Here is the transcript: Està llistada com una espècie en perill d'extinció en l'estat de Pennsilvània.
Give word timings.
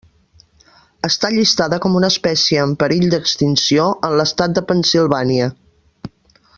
Està 1.07 1.29
llistada 1.33 1.79
com 1.83 1.97
una 1.99 2.09
espècie 2.13 2.63
en 2.69 2.73
perill 2.85 3.05
d'extinció 3.13 3.85
en 4.09 4.19
l'estat 4.23 4.57
de 4.59 4.65
Pennsilvània. 4.73 5.53